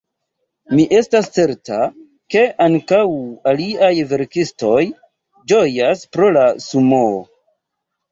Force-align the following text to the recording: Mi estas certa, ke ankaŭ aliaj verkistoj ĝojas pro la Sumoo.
Mi 0.77 0.83
estas 0.99 1.27
certa, 1.33 1.75
ke 2.35 2.41
ankaŭ 2.65 3.01
aliaj 3.51 3.91
verkistoj 4.13 4.79
ĝojas 5.53 6.03
pro 6.17 6.31
la 6.39 6.47
Sumoo. 6.65 7.21